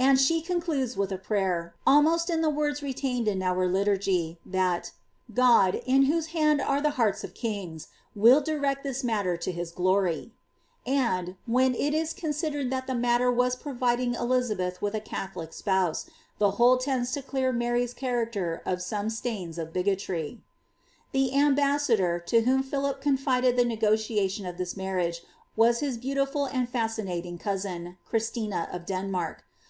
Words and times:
And 0.00 0.20
she 0.20 0.42
con 0.42 0.60
cludes 0.62 0.96
with 0.96 1.10
a 1.10 1.18
prayer, 1.18 1.74
almost 1.84 2.30
in 2.30 2.40
the 2.40 2.48
words 2.48 2.84
retained 2.84 3.26
in 3.26 3.42
our 3.42 3.66
liturgy, 3.66 4.38
that 4.46 4.92
^^ 5.32 5.34
God, 5.34 5.82
in 5.86 6.04
whose 6.04 6.26
hand 6.26 6.60
are 6.60 6.80
the 6.80 6.90
hearts 6.92 7.24
of 7.24 7.34
kings, 7.34 7.88
will 8.14 8.40
direct 8.40 8.84
this 8.84 9.02
matter 9.02 9.36
to 9.38 9.50
his 9.50 9.72
glory 9.72 10.30
/^ 10.86 10.90
And, 10.90 11.34
when 11.46 11.74
it 11.74 11.94
is 11.94 12.12
considered 12.12 12.70
that 12.70 12.86
the 12.86 12.94
matter 12.94 13.28
was 13.32 13.56
profiding 13.56 14.14
Elizabeth 14.14 14.80
with 14.80 14.94
a 14.94 15.00
Catholic 15.00 15.52
spouse, 15.52 16.06
the 16.38 16.52
whole 16.52 16.76
tends 16.78 17.10
to 17.12 17.20
clear 17.20 17.52
Maiy^s 17.52 17.96
cha 17.98 18.06
racter 18.06 18.60
of 18.64 18.78
soiiie 18.78 19.10
stains 19.10 19.58
of 19.58 19.72
bigotry. 19.72 20.40
The 21.10 21.32
ambassiiior, 21.34 22.24
to 22.26 22.42
whom 22.42 22.62
Philip 22.62 23.00
confided 23.00 23.56
the 23.56 23.64
negotiation 23.64 24.46
of 24.46 24.58
this 24.58 24.76
marriage, 24.76 25.24
was 25.56 25.80
his 25.80 25.98
beautiful 25.98 26.44
and 26.46 26.68
fascinating 26.68 27.36
cousin, 27.36 27.98
Christina 28.08 28.68
of 28.72 28.86
Den 28.86 29.10
mark.' 29.10 29.42